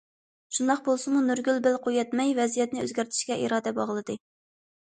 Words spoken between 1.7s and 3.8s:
قويۇۋەتمەي، ۋەزىيەتنى ئۆزگەرتىشكە ئىرادە